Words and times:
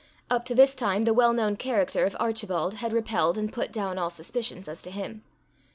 Up 0.31 0.45
to 0.45 0.55
this 0.55 0.73
time 0.73 1.03
the 1.03 1.13
well 1.13 1.31
known 1.31 1.55
character 1.55 2.07
of 2.07 2.17
Archibald 2.19 2.73
had 2.81 2.91
repelled 2.91 3.37
and 3.37 3.53
put 3.53 3.71
down 3.71 3.99
all 3.99 4.09
suspicions 4.09 4.67
as 4.67 4.81
to 4.81 4.89
him. 4.89 5.23